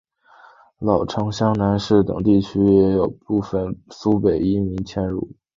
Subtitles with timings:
[0.79, 5.29] 老城厢南市等区域也有部分苏北移民迁入。